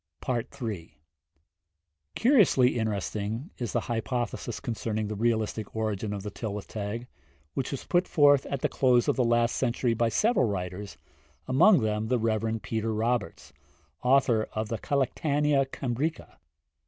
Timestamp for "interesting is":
2.79-3.71